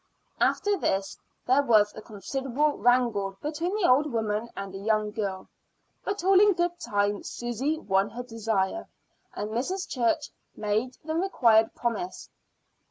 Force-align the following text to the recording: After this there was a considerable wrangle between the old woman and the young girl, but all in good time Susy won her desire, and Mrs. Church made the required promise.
After 0.39 0.77
this 0.77 1.15
there 1.45 1.61
was 1.61 1.93
a 1.93 2.01
considerable 2.01 2.75
wrangle 2.75 3.37
between 3.39 3.75
the 3.75 3.87
old 3.87 4.11
woman 4.11 4.49
and 4.57 4.73
the 4.73 4.79
young 4.79 5.11
girl, 5.11 5.47
but 6.03 6.23
all 6.23 6.39
in 6.39 6.53
good 6.53 6.79
time 6.79 7.21
Susy 7.21 7.77
won 7.77 8.09
her 8.09 8.23
desire, 8.23 8.87
and 9.35 9.51
Mrs. 9.51 9.87
Church 9.87 10.31
made 10.55 10.97
the 11.05 11.13
required 11.13 11.75
promise. 11.75 12.29